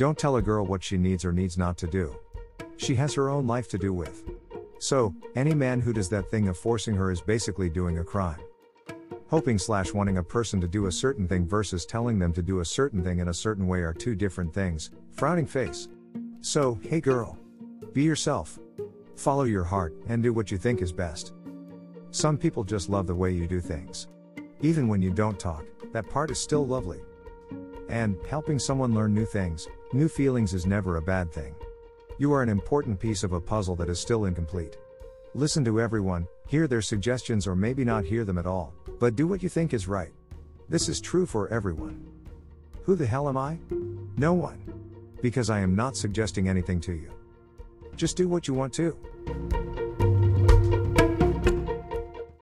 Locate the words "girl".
0.42-0.64, 17.02-17.36